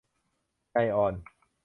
[0.71, 1.13] ไก่อ่อน